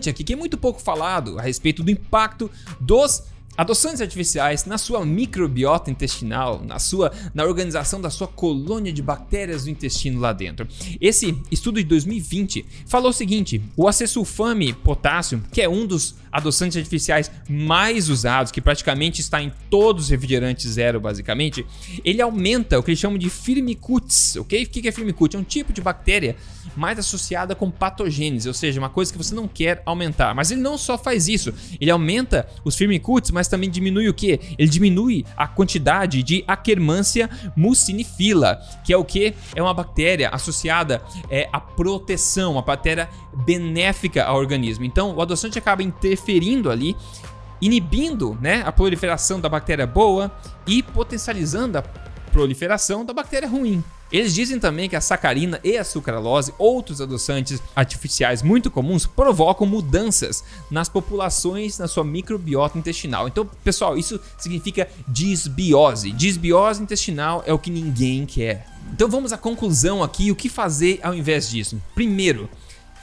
aqui 0.09 0.23
que 0.23 0.33
é 0.33 0.35
muito 0.35 0.57
pouco 0.57 0.81
falado 0.81 1.37
a 1.39 1.41
respeito 1.41 1.83
do 1.83 1.91
impacto 1.91 2.49
dos 2.79 3.23
Adoçantes 3.59 3.99
artificiais 3.99 4.63
na 4.63 4.77
sua 4.77 5.05
microbiota 5.05 5.91
intestinal, 5.91 6.63
na 6.63 6.79
sua 6.79 7.11
na 7.33 7.43
organização 7.43 7.99
da 7.99 8.09
sua 8.09 8.25
colônia 8.25 8.93
de 8.93 9.01
bactérias 9.01 9.65
do 9.65 9.69
intestino 9.69 10.17
lá 10.17 10.31
dentro. 10.31 10.65
Esse 11.01 11.37
estudo 11.51 11.75
de 11.75 11.83
2020 11.83 12.65
falou 12.85 13.09
o 13.09 13.13
seguinte: 13.13 13.61
o 13.75 13.85
acesulfame 13.85 14.71
potássio, 14.71 15.43
que 15.51 15.61
é 15.61 15.67
um 15.67 15.85
dos 15.85 16.15
adoçantes 16.31 16.77
artificiais 16.77 17.29
mais 17.49 18.07
usados, 18.07 18.51
que 18.51 18.61
praticamente 18.61 19.19
está 19.19 19.41
em 19.41 19.51
todos 19.69 20.05
os 20.05 20.09
refrigerantes 20.09 20.71
zero, 20.71 20.99
basicamente, 20.99 21.65
ele 22.05 22.21
aumenta 22.21 22.79
o 22.79 22.83
que 22.83 22.91
eles 22.91 22.99
chamam 22.99 23.17
de 23.17 23.29
firmicutes, 23.29 24.35
ok? 24.37 24.63
O 24.63 24.69
que 24.69 24.87
é 24.87 24.91
firmicutes? 24.91 25.35
É 25.35 25.41
um 25.41 25.43
tipo 25.43 25.73
de 25.73 25.81
bactéria 25.81 26.35
mais 26.75 26.99
associada 26.99 27.55
com 27.55 27.69
patogênese, 27.69 28.47
ou 28.47 28.53
seja, 28.53 28.79
uma 28.79 28.89
coisa 28.89 29.11
que 29.11 29.17
você 29.17 29.33
não 29.33 29.47
quer 29.47 29.81
aumentar. 29.85 30.33
Mas 30.33 30.51
ele 30.51 30.61
não 30.61 30.77
só 30.77 30.97
faz 30.97 31.27
isso, 31.27 31.53
ele 31.79 31.91
aumenta 31.91 32.47
os 32.63 32.75
firmicutes, 32.75 33.31
mas 33.31 33.47
também 33.49 33.69
diminui 33.69 34.07
o 34.07 34.13
que? 34.13 34.39
Ele 34.57 34.69
diminui 34.69 35.25
a 35.35 35.47
quantidade 35.47 36.23
de 36.23 36.43
Akkermansia 36.47 37.29
mucinifila, 37.55 38.59
que 38.83 38.93
é 38.93 38.97
o 38.97 39.03
que? 39.03 39.33
É 39.55 39.61
uma 39.61 39.73
bactéria 39.73 40.29
associada 40.29 41.01
é, 41.29 41.49
à 41.51 41.59
proteção, 41.59 42.53
uma 42.53 42.61
bactéria 42.61 43.09
benéfica 43.45 44.23
ao 44.25 44.37
organismo. 44.37 44.85
Então, 44.85 45.15
o 45.15 45.21
adoçante 45.21 45.57
acaba 45.57 45.83
interferindo 45.83 46.69
ali 46.69 46.95
inibindo 47.61 48.37
né, 48.41 48.63
a 48.65 48.71
proliferação 48.71 49.39
da 49.39 49.49
bactéria 49.49 49.85
boa 49.85 50.31
e 50.65 50.81
potencializando 50.81 51.77
a 51.77 51.83
proliferação 52.29 53.03
da 53.03 53.13
bactéria 53.13 53.47
ruim. 53.47 53.83
Eles 54.11 54.33
dizem 54.33 54.59
também 54.59 54.89
que 54.89 54.95
a 54.95 55.01
sacarina 55.01 55.59
e 55.63 55.77
a 55.77 55.83
sucralose, 55.83 56.53
outros 56.57 56.99
adoçantes 56.99 57.61
artificiais 57.75 58.41
muito 58.41 58.71
comuns, 58.71 59.05
provocam 59.05 59.67
mudanças 59.67 60.43
nas 60.71 60.89
populações 60.89 61.77
na 61.77 61.87
sua 61.87 62.03
microbiota 62.03 62.77
intestinal. 62.77 63.27
Então, 63.27 63.47
pessoal, 63.63 63.97
isso 63.97 64.19
significa 64.37 64.89
disbiose. 65.07 66.11
Disbiose 66.11 66.81
intestinal 66.81 67.43
é 67.45 67.53
o 67.53 67.59
que 67.59 67.69
ninguém 67.69 68.25
quer. 68.25 68.67
Então 68.91 69.07
vamos 69.07 69.31
à 69.31 69.37
conclusão 69.37 70.01
aqui, 70.01 70.31
o 70.31 70.35
que 70.35 70.49
fazer 70.49 70.99
ao 71.03 71.13
invés 71.13 71.49
disso? 71.49 71.79
Primeiro, 71.93 72.49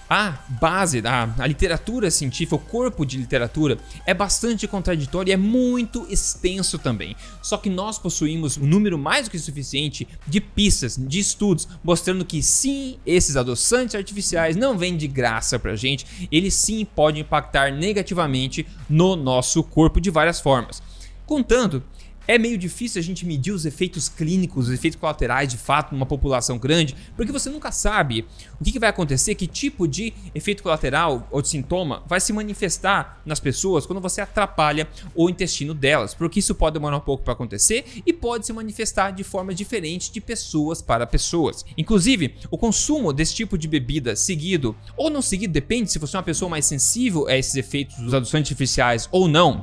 a 0.08 0.38
base 0.60 1.00
da 1.00 1.34
a 1.38 1.46
literatura 1.46 2.10
científica, 2.10 2.56
o 2.56 2.58
corpo 2.58 3.04
de 3.04 3.16
literatura, 3.16 3.78
é 4.06 4.14
bastante 4.14 4.66
contraditório 4.68 5.30
e 5.30 5.32
é 5.32 5.36
muito 5.36 6.06
extenso 6.08 6.78
também. 6.78 7.16
Só 7.42 7.56
que 7.56 7.68
nós 7.68 7.98
possuímos 7.98 8.56
um 8.56 8.66
número 8.66 8.98
mais 8.98 9.26
do 9.26 9.30
que 9.30 9.38
suficiente 9.38 10.06
de 10.26 10.40
pistas, 10.40 10.96
de 10.96 11.18
estudos, 11.18 11.68
mostrando 11.82 12.24
que 12.24 12.42
sim, 12.42 12.98
esses 13.04 13.36
adoçantes 13.36 13.94
artificiais 13.94 14.56
não 14.56 14.78
vêm 14.78 14.96
de 14.96 15.08
graça 15.08 15.58
pra 15.58 15.76
gente, 15.76 16.28
eles 16.30 16.54
sim 16.54 16.84
podem 16.84 17.22
impactar 17.22 17.72
negativamente 17.72 18.66
no 18.88 19.16
nosso 19.16 19.62
corpo 19.62 20.00
de 20.00 20.10
várias 20.10 20.40
formas. 20.40 20.82
Contanto 21.26 21.82
é 22.26 22.38
meio 22.38 22.58
difícil 22.58 23.00
a 23.00 23.02
gente 23.02 23.26
medir 23.26 23.52
os 23.52 23.64
efeitos 23.64 24.08
clínicos, 24.08 24.68
os 24.68 24.74
efeitos 24.74 24.98
colaterais 24.98 25.48
de 25.48 25.56
fato 25.56 25.92
numa 25.92 26.06
população 26.06 26.58
grande, 26.58 26.96
porque 27.16 27.32
você 27.32 27.48
nunca 27.48 27.70
sabe 27.70 28.26
o 28.60 28.64
que, 28.64 28.78
vai 28.78 28.90
acontecer, 28.90 29.34
que 29.34 29.46
tipo 29.46 29.86
de 29.86 30.12
efeito 30.34 30.62
colateral 30.62 31.26
ou 31.30 31.40
de 31.40 31.48
sintoma 31.48 32.02
vai 32.06 32.20
se 32.20 32.32
manifestar 32.32 33.20
nas 33.24 33.40
pessoas 33.40 33.86
quando 33.86 34.00
você 34.00 34.20
atrapalha 34.20 34.88
o 35.14 35.30
intestino 35.30 35.72
delas, 35.72 36.14
porque 36.14 36.40
isso 36.40 36.54
pode 36.54 36.74
demorar 36.74 36.96
um 36.96 37.00
pouco 37.00 37.24
para 37.24 37.32
acontecer 37.32 37.84
e 38.04 38.12
pode 38.12 38.46
se 38.46 38.52
manifestar 38.52 39.10
de 39.10 39.24
forma 39.24 39.54
diferente 39.54 40.12
de 40.12 40.20
pessoas 40.20 40.82
para 40.82 41.06
pessoas. 41.06 41.64
Inclusive, 41.76 42.34
o 42.50 42.58
consumo 42.58 43.12
desse 43.12 43.34
tipo 43.34 43.56
de 43.56 43.68
bebida 43.68 44.16
seguido 44.16 44.76
ou 44.96 45.10
não 45.10 45.22
seguido, 45.22 45.52
depende 45.52 45.90
se 45.90 45.98
você 45.98 46.16
é 46.16 46.18
uma 46.18 46.24
pessoa 46.24 46.48
mais 46.48 46.66
sensível 46.66 47.26
a 47.28 47.36
esses 47.36 47.54
efeitos 47.54 47.96
dos 47.96 48.14
adoçantes 48.14 48.50
artificiais 48.50 49.08
ou 49.10 49.28
não 49.28 49.62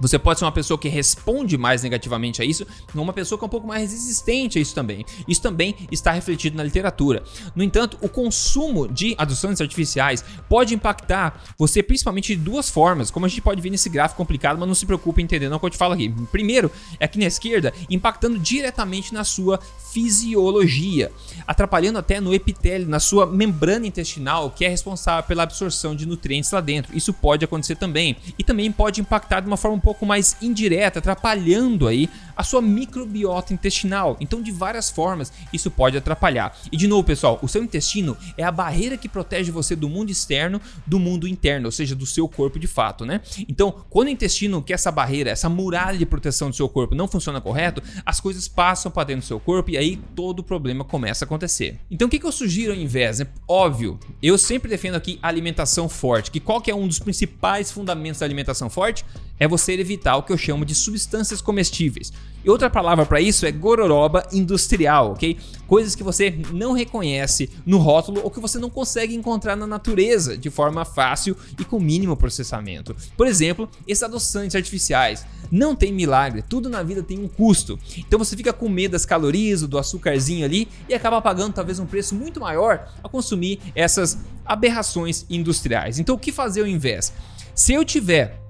você 0.00 0.18
pode 0.18 0.38
ser 0.38 0.44
uma 0.44 0.52
pessoa 0.52 0.78
que 0.78 0.88
responde 0.88 1.56
mais 1.56 1.82
negativamente 1.82 2.42
a 2.42 2.44
isso, 2.44 2.66
ou 2.94 3.02
uma 3.02 3.12
pessoa 3.12 3.38
que 3.38 3.44
é 3.44 3.46
um 3.46 3.50
pouco 3.50 3.66
mais 3.66 3.92
resistente 3.92 4.58
a 4.58 4.60
isso 4.60 4.74
também. 4.74 5.04
Isso 5.26 5.42
também 5.42 5.74
está 5.90 6.12
refletido 6.12 6.56
na 6.56 6.62
literatura. 6.62 7.22
No 7.54 7.62
entanto, 7.62 7.98
o 8.00 8.08
consumo 8.08 8.88
de 8.88 9.14
adoçantes 9.18 9.60
artificiais 9.60 10.24
pode 10.48 10.74
impactar 10.74 11.42
você 11.58 11.82
principalmente 11.82 12.34
de 12.36 12.42
duas 12.42 12.68
formas, 12.68 13.10
como 13.10 13.26
a 13.26 13.28
gente 13.28 13.42
pode 13.42 13.60
ver 13.60 13.70
nesse 13.70 13.88
gráfico 13.88 14.18
complicado, 14.18 14.58
mas 14.58 14.68
não 14.68 14.74
se 14.74 14.86
preocupe 14.86 15.22
entendendo 15.22 15.54
o 15.54 15.60
que 15.60 15.66
eu 15.66 15.70
te 15.70 15.76
falo 15.76 15.94
aqui. 15.94 16.08
Primeiro, 16.30 16.70
é 16.98 17.04
aqui 17.04 17.18
na 17.18 17.26
esquerda, 17.26 17.72
impactando 17.90 18.38
diretamente 18.38 19.12
na 19.12 19.24
sua 19.24 19.58
fisiologia, 19.92 21.10
atrapalhando 21.46 21.98
até 21.98 22.20
no 22.20 22.34
epitélio, 22.34 22.88
na 22.88 23.00
sua 23.00 23.26
membrana 23.26 23.86
intestinal, 23.86 24.50
que 24.50 24.64
é 24.64 24.68
responsável 24.68 25.26
pela 25.26 25.42
absorção 25.42 25.94
de 25.94 26.06
nutrientes 26.06 26.50
lá 26.50 26.60
dentro. 26.60 26.96
Isso 26.96 27.12
pode 27.12 27.44
acontecer 27.44 27.76
também. 27.76 28.16
E 28.38 28.44
também 28.44 28.70
pode 28.70 29.00
impactar 29.00 29.40
de 29.40 29.46
uma 29.46 29.56
forma 29.56 29.76
um 29.76 29.80
pouco 29.80 30.04
mais 30.04 30.36
indireta, 30.42 30.98
atrapalhando 30.98 31.86
aí 31.86 32.08
a 32.38 32.44
sua 32.44 32.62
microbiota 32.62 33.52
intestinal. 33.52 34.16
Então, 34.20 34.40
de 34.40 34.52
várias 34.52 34.88
formas, 34.88 35.32
isso 35.52 35.72
pode 35.72 35.98
atrapalhar. 35.98 36.56
E 36.70 36.76
de 36.76 36.86
novo, 36.86 37.02
pessoal, 37.02 37.40
o 37.42 37.48
seu 37.48 37.64
intestino 37.64 38.16
é 38.36 38.44
a 38.44 38.52
barreira 38.52 38.96
que 38.96 39.08
protege 39.08 39.50
você 39.50 39.74
do 39.74 39.88
mundo 39.88 40.10
externo, 40.10 40.60
do 40.86 41.00
mundo 41.00 41.26
interno, 41.26 41.66
ou 41.66 41.72
seja, 41.72 41.96
do 41.96 42.06
seu 42.06 42.28
corpo 42.28 42.56
de 42.56 42.68
fato, 42.68 43.04
né? 43.04 43.20
Então, 43.48 43.84
quando 43.90 44.06
o 44.06 44.10
intestino, 44.10 44.62
que 44.62 44.72
é 44.72 44.74
essa 44.74 44.92
barreira, 44.92 45.30
essa 45.30 45.48
muralha 45.48 45.98
de 45.98 46.06
proteção 46.06 46.48
do 46.48 46.54
seu 46.54 46.68
corpo 46.68 46.94
não 46.94 47.08
funciona 47.08 47.40
correto, 47.40 47.82
as 48.06 48.20
coisas 48.20 48.46
passam 48.46 48.92
para 48.92 49.04
dentro 49.04 49.22
do 49.22 49.26
seu 49.26 49.40
corpo 49.40 49.70
e 49.70 49.76
aí 49.76 49.96
todo 50.14 50.38
o 50.38 50.42
problema 50.44 50.84
começa 50.84 51.24
a 51.24 51.26
acontecer. 51.26 51.80
Então 51.90 52.06
o 52.06 52.10
que, 52.10 52.24
eu 52.24 52.30
sugiro 52.30 52.72
ao 52.72 52.78
invés? 52.78 53.20
É 53.20 53.26
óbvio, 53.48 53.98
eu 54.22 54.38
sempre 54.38 54.68
defendo 54.68 54.94
aqui 54.94 55.18
alimentação 55.20 55.88
forte, 55.88 56.30
que 56.30 56.38
qual 56.38 56.60
que 56.60 56.70
é 56.70 56.74
um 56.74 56.86
dos 56.86 57.00
principais 57.00 57.72
fundamentos 57.72 58.20
da 58.20 58.26
alimentação 58.26 58.70
forte? 58.70 59.04
É 59.38 59.46
você 59.46 59.72
evitar 59.72 60.16
o 60.16 60.22
que 60.22 60.32
eu 60.32 60.38
chamo 60.38 60.64
de 60.64 60.74
substâncias 60.74 61.40
comestíveis. 61.40 62.12
E 62.44 62.50
outra 62.50 62.70
palavra 62.70 63.04
para 63.04 63.20
isso 63.20 63.44
é 63.44 63.52
gororoba 63.52 64.26
industrial, 64.32 65.12
ok? 65.12 65.36
Coisas 65.66 65.94
que 65.94 66.02
você 66.02 66.38
não 66.52 66.72
reconhece 66.72 67.50
no 67.66 67.78
rótulo 67.78 68.20
ou 68.22 68.30
que 68.30 68.40
você 68.40 68.58
não 68.58 68.70
consegue 68.70 69.14
encontrar 69.14 69.56
na 69.56 69.66
natureza 69.66 70.38
de 70.38 70.48
forma 70.48 70.84
fácil 70.84 71.36
e 71.58 71.64
com 71.64 71.80
mínimo 71.80 72.16
processamento. 72.16 72.94
Por 73.16 73.26
exemplo, 73.26 73.68
esses 73.86 74.02
adoçantes 74.02 74.56
artificiais. 74.56 75.26
Não 75.50 75.74
tem 75.74 75.92
milagre, 75.92 76.42
tudo 76.42 76.68
na 76.68 76.82
vida 76.82 77.02
tem 77.02 77.18
um 77.18 77.28
custo. 77.28 77.78
Então 77.96 78.18
você 78.18 78.36
fica 78.36 78.52
com 78.52 78.68
medo 78.68 78.92
das 78.92 79.04
calorias, 79.04 79.62
do 79.62 79.78
açúcarzinho 79.78 80.44
ali 80.44 80.68
e 80.88 80.94
acaba 80.94 81.20
pagando 81.20 81.54
talvez 81.54 81.78
um 81.78 81.86
preço 81.86 82.14
muito 82.14 82.40
maior 82.40 82.88
a 83.02 83.08
consumir 83.08 83.58
essas 83.74 84.18
aberrações 84.44 85.26
industriais. 85.28 85.98
Então 85.98 86.14
o 86.14 86.18
que 86.18 86.32
fazer 86.32 86.60
ao 86.60 86.66
invés? 86.66 87.12
Se 87.54 87.72
eu 87.72 87.84
tiver 87.84 88.47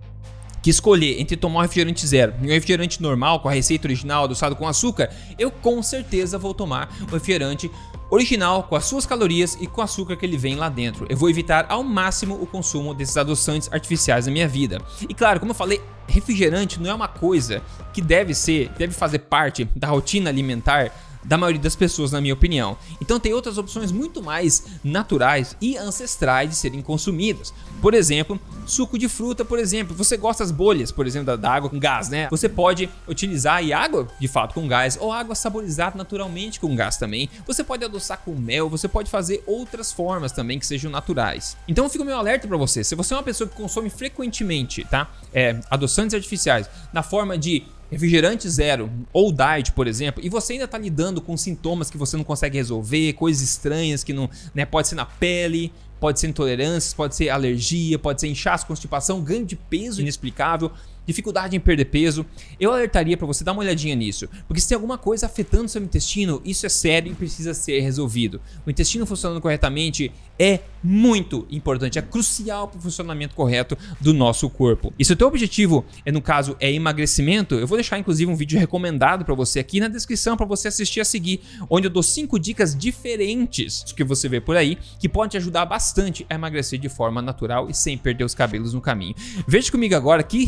que 0.69 0.71
escolher 0.71 1.19
entre 1.19 1.35
tomar 1.35 1.61
um 1.61 1.63
refrigerante 1.63 2.07
zero 2.07 2.35
e 2.43 2.47
um 2.47 2.51
refrigerante 2.51 3.01
normal 3.01 3.41
com 3.41 3.49
a 3.49 3.53
receita 3.53 3.87
original 3.87 4.25
adoçado 4.25 4.55
com 4.55 4.69
açúcar, 4.69 5.09
eu 5.39 5.51
com 5.51 5.83
certeza 5.83 6.37
vou 6.37 6.53
tomar 6.53 6.95
o 7.09 7.15
refrigerante 7.15 7.71
original 8.11 8.63
com 8.65 8.77
as 8.77 8.85
suas 8.85 9.07
calorias 9.07 9.57
e 9.63 9.67
com 9.67 9.81
o 9.81 9.85
açúcar 9.85 10.15
que 10.15 10.27
ele 10.27 10.37
vem 10.37 10.57
lá 10.57 10.69
dentro. 10.69 11.07
Eu 11.09 11.17
vou 11.17 11.31
evitar 11.31 11.65
ao 11.71 11.83
máximo 11.83 12.35
o 12.35 12.47
consumo 12.47 12.93
desses 12.93 13.17
adoçantes 13.17 13.73
artificiais 13.73 14.27
na 14.27 14.33
minha 14.33 14.47
vida. 14.47 14.79
E 15.09 15.15
claro, 15.15 15.41
como 15.41 15.53
eu 15.53 15.57
falei, 15.57 15.81
refrigerante 16.07 16.79
não 16.79 16.91
é 16.91 16.95
uma 16.95 17.09
coisa 17.09 17.63
que 17.95 18.03
deve 18.03 18.35
ser, 18.35 18.69
deve 18.77 18.93
fazer 18.93 19.21
parte 19.21 19.65
da 19.75 19.89
rotina 19.89 20.29
alimentar 20.29 20.93
da 21.25 21.37
maioria 21.37 21.61
das 21.61 21.77
pessoas, 21.77 22.13
na 22.13 22.21
minha 22.21 22.35
opinião. 22.35 22.77
Então 23.01 23.19
tem 23.19 23.33
outras 23.33 23.59
opções 23.59 23.93
muito 23.93 24.23
mais 24.23 24.65
naturais 24.83 25.57
e 25.61 25.77
ancestrais 25.77 26.51
de 26.51 26.57
serem 26.57 26.83
consumidas. 26.83 27.53
Por 27.81 27.95
exemplo, 27.95 28.41
suco 28.67 28.99
de 28.99 29.09
fruta, 29.09 29.45
por 29.45 29.59
exemplo. 29.59 29.95
Você 29.97 30.17
gosta 30.17 30.45
das 30.45 30.51
bolhas, 30.51 30.91
por 30.91 31.07
exemplo, 31.07 31.37
da, 31.37 31.51
água 31.51 31.71
com 31.71 31.79
gás, 31.79 32.09
né? 32.09 32.29
Você 32.31 32.49
pode 32.49 32.89
utilizar 33.07 33.63
e 33.63 33.73
água, 33.73 34.09
de 34.21 34.29
fato, 34.29 34.55
com 34.55 34.67
gás, 34.67 34.99
ou 35.01 35.13
água 35.13 35.35
saborizada 35.35 35.97
naturalmente 35.97 36.61
com 36.61 36.75
gás 36.75 36.97
também. 36.97 37.29
Você 37.47 37.63
pode 37.63 37.85
adoçar 37.85 38.19
com 38.25 38.35
mel, 38.35 38.69
você 38.69 38.89
pode 38.89 39.11
fazer 39.11 39.43
outras 39.47 39.93
formas 39.93 40.33
também 40.33 40.59
que 40.59 40.67
sejam 40.67 40.91
naturais. 40.91 41.57
Então 41.67 41.89
fica 41.89 42.03
o 42.03 42.07
meu 42.07 42.17
alerta 42.17 42.49
para 42.49 42.57
você. 42.57 42.83
Se 42.83 42.95
você 42.95 43.15
é 43.15 43.17
uma 43.17 43.23
pessoa 43.23 43.49
que 43.49 43.57
consome 43.57 43.91
frequentemente, 43.91 44.85
tá? 44.85 45.09
É, 45.33 45.61
adoçantes 45.71 46.15
artificiais 46.15 46.69
na 46.93 47.03
forma 47.03 47.39
de 47.39 47.65
refrigerante 47.91 48.49
zero 48.49 48.91
ou 49.13 49.33
diet, 49.33 49.73
por 49.73 49.87
exemplo, 49.87 50.23
e 50.25 50.29
você 50.29 50.55
ainda 50.55 50.67
está 50.67 50.79
lidando 50.79 51.21
com 51.21 51.37
sintomas 51.37 51.91
que 51.91 51.97
você 51.97 52.17
não 52.17 52.25
consegue 52.25 52.57
resolver, 52.57 53.15
coisas 53.15 53.43
estranhas 53.43 54.05
que 54.05 54.13
não, 54.13 54.29
né, 54.55 54.65
pode 54.67 54.89
ser 54.89 54.95
na 54.95 55.07
pele, 55.07 55.73
pode 55.99 56.21
ser 56.21 56.29
intolerâncias, 56.29 56.95
pode 56.95 57.17
ser 57.17 57.31
alergia, 57.31 57.99
pode 57.99 58.21
ser 58.21 58.29
inchaço, 58.29 58.67
constipação, 58.67 59.21
ganho 59.21 59.45
de 59.45 59.57
peso 59.57 60.01
inexplicável, 60.01 60.71
dificuldade 61.09 61.57
em 61.57 61.61
perder 61.61 61.87
peso, 61.87 62.25
eu 62.61 62.71
alertaria 62.71 63.17
para 63.17 63.27
você 63.27 63.43
dar 63.43 63.53
uma 63.53 63.63
olhadinha 63.63 63.97
nisso, 63.97 64.29
porque 64.47 64.61
se 64.61 64.69
tem 64.69 64.77
alguma 64.77 64.99
coisa 64.99 65.25
afetando 65.25 65.69
seu 65.69 65.83
intestino, 65.83 66.43
isso 66.45 66.67
é 66.67 66.69
sério 66.69 67.11
e 67.11 67.15
precisa 67.15 67.55
ser 67.55 67.81
resolvido. 67.81 68.41
O 68.67 68.71
intestino 68.71 69.07
funcionando 69.07 69.41
corretamente 69.41 70.13
é 70.39 70.61
muito 70.85 71.47
importante, 71.51 71.99
é 71.99 72.03
crucial 72.03 72.69
para 72.69 72.79
o 72.79 72.83
funcionamento 72.83 73.35
correto 73.35 73.77
do 74.01 74.13
nosso 74.13 74.49
corpo. 74.51 74.93
E 74.99 75.05
se 75.05 75.13
o 75.13 75.17
teu 75.17 75.27
objetivo 75.27 75.85
é 76.05 76.13
no 76.13 76.21
caso 76.21 76.57
é 76.61 76.71
emagrecimento, 76.71 77.55
eu 77.57 77.67
vou 77.67 77.77
deixar 77.77 77.99
inclusive 77.99 78.31
um 78.31 78.37
vídeo 78.37 78.59
recomendado 78.59 79.25
para 79.25 79.35
você 79.35 79.59
aqui 79.59 79.81
na 79.81 79.89
descrição 79.89 80.37
para 80.37 80.47
você 80.47 80.69
assistir 80.69 81.01
a 81.01 81.05
seguir, 81.05 81.41
onde 81.71 81.87
eu 81.87 81.91
dou 81.91 82.03
cinco 82.03 82.39
dicas 82.39 82.77
diferentes 82.77 83.83
que 83.97 84.05
você 84.05 84.29
vê 84.29 84.41
por 84.41 84.57
aí 84.57 84.79
que 85.01 85.09
podem 85.09 85.31
te 85.31 85.37
ajudar 85.39 85.65
bastante 85.65 86.27
a 86.29 86.35
emagrecer 86.35 86.79
de 86.79 86.89
forma 86.89 87.23
natural 87.23 87.69
e 87.69 87.75
sem 87.75 87.97
perder 87.97 88.25
os 88.25 88.35
cabelos 88.35 88.75
no 88.75 88.81
caminho. 88.81 89.15
Veja 89.47 89.73
comigo 89.73 89.95
agora 89.95 90.23
que 90.23 90.45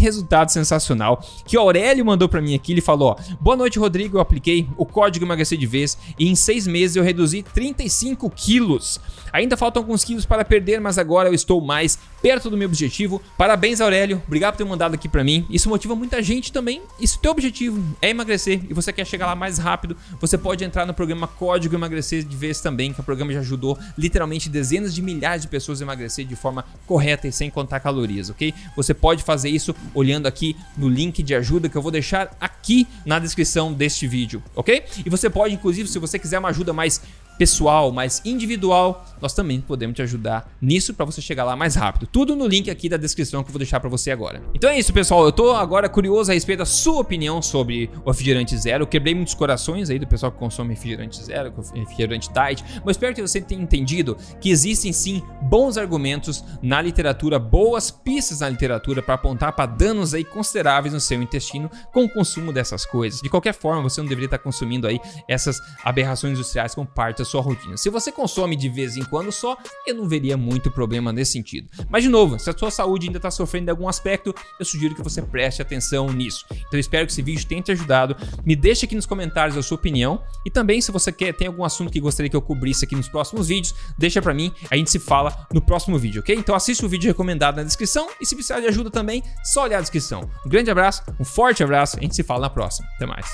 sensacional 0.50 1.24
que 1.46 1.56
o 1.56 1.60
Aurélio 1.60 2.04
mandou 2.04 2.28
para 2.28 2.40
mim 2.40 2.54
aqui. 2.54 2.72
Ele 2.72 2.80
falou: 2.80 3.10
ó, 3.10 3.34
Boa 3.40 3.56
noite, 3.56 3.78
Rodrigo. 3.78 4.16
Eu 4.16 4.20
apliquei 4.20 4.68
o 4.76 4.84
código 4.84 5.24
emagrecer 5.24 5.58
de 5.58 5.66
vez 5.66 5.96
e 6.18 6.28
em 6.28 6.34
seis 6.34 6.66
meses 6.66 6.96
eu 6.96 7.02
reduzi 7.02 7.42
35 7.42 8.30
quilos. 8.30 9.00
Ainda 9.32 9.56
faltam 9.56 9.82
alguns 9.82 10.04
quilos 10.04 10.26
para 10.26 10.44
perder, 10.44 10.80
mas 10.80 10.98
agora 10.98 11.28
eu 11.28 11.34
estou 11.34 11.60
mais 11.60 11.98
perto 12.20 12.50
do 12.50 12.56
meu 12.56 12.66
objetivo. 12.66 13.22
Parabéns, 13.38 13.80
Aurélio. 13.80 14.20
Obrigado 14.26 14.54
por 14.54 14.58
ter 14.58 14.64
mandado 14.64 14.94
aqui 14.94 15.08
para 15.08 15.22
mim. 15.22 15.46
Isso 15.48 15.68
motiva 15.68 15.94
muita 15.94 16.22
gente 16.22 16.52
também. 16.52 16.82
E 16.98 17.06
se 17.06 17.16
o 17.16 17.20
teu 17.20 17.30
objetivo 17.30 17.82
é 18.02 18.10
emagrecer 18.10 18.60
e 18.68 18.74
você 18.74 18.92
quer 18.92 19.06
chegar 19.06 19.26
lá 19.26 19.36
mais 19.36 19.58
rápido, 19.58 19.96
você 20.20 20.36
pode 20.36 20.64
entrar 20.64 20.84
no 20.84 20.92
programa 20.92 21.28
Código 21.28 21.74
Emagrecer 21.74 22.24
de 22.24 22.36
Vez 22.36 22.60
também, 22.60 22.92
que 22.92 23.00
o 23.00 23.04
programa 23.04 23.32
já 23.32 23.40
ajudou 23.40 23.78
literalmente 23.96 24.48
dezenas 24.48 24.94
de 24.94 25.00
milhares 25.00 25.42
de 25.42 25.48
pessoas 25.48 25.80
a 25.80 25.84
emagrecer 25.84 26.26
de 26.26 26.34
forma 26.34 26.64
correta 26.86 27.28
e 27.28 27.32
sem 27.32 27.50
contar 27.50 27.78
calorias, 27.78 28.30
ok? 28.30 28.52
Você 28.74 28.92
pode 28.92 29.22
fazer 29.22 29.48
isso 29.48 29.74
olhando 29.94 30.26
aqui 30.26 30.40
aqui 30.40 30.56
no 30.76 30.88
link 30.88 31.22
de 31.22 31.34
ajuda 31.34 31.68
que 31.68 31.76
eu 31.76 31.82
vou 31.82 31.92
deixar 31.92 32.34
aqui 32.40 32.86
na 33.04 33.18
descrição 33.18 33.72
deste 33.72 34.06
vídeo, 34.06 34.42
ok? 34.56 34.84
E 35.04 35.10
você 35.10 35.28
pode, 35.28 35.54
inclusive, 35.54 35.86
se 35.86 35.98
você 35.98 36.18
quiser 36.18 36.38
uma 36.38 36.48
ajuda 36.48 36.72
mais 36.72 37.02
pessoal, 37.40 37.90
mais 37.90 38.20
individual, 38.22 39.02
nós 39.18 39.32
também 39.32 39.62
podemos 39.62 39.96
te 39.96 40.02
ajudar 40.02 40.54
nisso 40.60 40.92
para 40.92 41.06
você 41.06 41.22
chegar 41.22 41.42
lá 41.42 41.56
mais 41.56 41.74
rápido. 41.74 42.06
Tudo 42.06 42.36
no 42.36 42.46
link 42.46 42.70
aqui 42.70 42.86
da 42.86 42.98
descrição 42.98 43.42
que 43.42 43.48
eu 43.48 43.52
vou 43.54 43.58
deixar 43.58 43.80
para 43.80 43.88
você 43.88 44.10
agora. 44.10 44.42
Então 44.54 44.68
é 44.68 44.78
isso, 44.78 44.92
pessoal. 44.92 45.24
Eu 45.24 45.32
tô 45.32 45.52
agora 45.52 45.88
curioso 45.88 46.30
a 46.30 46.34
respeito 46.34 46.58
da 46.58 46.66
sua 46.66 47.00
opinião 47.00 47.40
sobre 47.40 47.88
o 48.04 48.10
refrigerante 48.10 48.54
zero. 48.58 48.82
Eu 48.82 48.86
quebrei 48.86 49.14
muitos 49.14 49.32
corações 49.32 49.88
aí 49.88 49.98
do 49.98 50.06
pessoal 50.06 50.30
que 50.30 50.36
consome 50.36 50.74
refrigerante 50.74 51.24
zero, 51.24 51.50
refrigerante 51.74 52.30
diet, 52.30 52.62
mas 52.84 52.96
espero 52.96 53.14
que 53.14 53.22
você 53.22 53.40
tenha 53.40 53.62
entendido 53.62 54.18
que 54.38 54.50
existem 54.50 54.92
sim 54.92 55.22
bons 55.40 55.78
argumentos 55.78 56.44
na 56.60 56.82
literatura, 56.82 57.38
boas 57.38 57.90
pistas 57.90 58.40
na 58.40 58.50
literatura 58.50 59.00
para 59.00 59.14
apontar 59.14 59.54
para 59.54 59.64
danos 59.64 60.12
aí 60.12 60.24
consideráveis 60.24 60.92
no 60.92 61.00
seu 61.00 61.22
intestino 61.22 61.70
com 61.90 62.04
o 62.04 62.08
consumo 62.08 62.52
dessas 62.52 62.84
coisas. 62.84 63.22
De 63.22 63.30
qualquer 63.30 63.54
forma, 63.54 63.82
você 63.82 63.98
não 64.02 64.08
deveria 64.08 64.26
estar 64.26 64.38
consumindo 64.38 64.86
aí 64.86 65.00
essas 65.26 65.58
aberrações 65.82 66.34
industriais 66.34 66.74
como 66.74 66.86
parte 66.86 67.20
da 67.20 67.29
sua 67.30 67.40
rotina. 67.40 67.76
Se 67.76 67.88
você 67.88 68.10
consome 68.10 68.56
de 68.56 68.68
vez 68.68 68.96
em 68.96 69.04
quando 69.04 69.30
só, 69.30 69.56
eu 69.86 69.94
não 69.94 70.08
veria 70.08 70.36
muito 70.36 70.70
problema 70.70 71.12
nesse 71.12 71.32
sentido. 71.32 71.68
Mas 71.88 72.02
de 72.02 72.08
novo, 72.08 72.38
se 72.38 72.50
a 72.50 72.56
sua 72.56 72.70
saúde 72.70 73.06
ainda 73.06 73.18
está 73.18 73.30
sofrendo 73.30 73.66
de 73.66 73.70
algum 73.70 73.88
aspecto, 73.88 74.34
eu 74.58 74.64
sugiro 74.64 74.94
que 74.94 75.02
você 75.02 75.22
preste 75.22 75.62
atenção 75.62 76.12
nisso. 76.12 76.44
Então 76.68 76.78
espero 76.78 77.06
que 77.06 77.12
esse 77.12 77.22
vídeo 77.22 77.46
tenha 77.46 77.62
te 77.62 77.72
ajudado. 77.72 78.16
Me 78.44 78.56
deixe 78.56 78.84
aqui 78.84 78.94
nos 78.94 79.06
comentários 79.06 79.56
a 79.56 79.62
sua 79.62 79.76
opinião 79.76 80.22
e 80.44 80.50
também 80.50 80.80
se 80.80 80.90
você 80.90 81.12
quer 81.12 81.32
tem 81.32 81.46
algum 81.46 81.64
assunto 81.64 81.92
que 81.92 82.00
gostaria 82.00 82.28
que 82.28 82.36
eu 82.36 82.42
cobrisse 82.42 82.84
aqui 82.84 82.96
nos 82.96 83.08
próximos 83.08 83.48
vídeos, 83.48 83.74
deixa 83.96 84.20
para 84.20 84.34
mim, 84.34 84.52
a 84.70 84.76
gente 84.76 84.90
se 84.90 84.98
fala 84.98 85.46
no 85.52 85.60
próximo 85.60 85.98
vídeo, 85.98 86.20
ok? 86.20 86.34
Então 86.34 86.54
assiste 86.54 86.84
o 86.84 86.88
vídeo 86.88 87.08
recomendado 87.08 87.56
na 87.56 87.62
descrição 87.62 88.08
e 88.20 88.26
se 88.26 88.34
precisar 88.34 88.60
de 88.60 88.66
ajuda 88.66 88.90
também, 88.90 89.22
só 89.44 89.64
olhar 89.64 89.78
a 89.78 89.80
descrição. 89.80 90.28
Um 90.44 90.48
grande 90.48 90.70
abraço, 90.70 91.02
um 91.18 91.24
forte 91.24 91.62
abraço, 91.62 91.98
a 91.98 92.00
gente 92.00 92.14
se 92.14 92.22
fala 92.22 92.42
na 92.42 92.50
próxima. 92.50 92.88
Até 92.96 93.06
mais. 93.06 93.26